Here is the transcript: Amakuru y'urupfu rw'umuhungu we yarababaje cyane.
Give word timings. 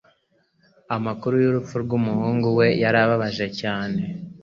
Amakuru 0.95 1.33
y'urupfu 1.43 1.75
rw'umuhungu 1.83 2.47
we 2.57 2.67
yarababaje 2.83 3.47
cyane. 3.59 3.99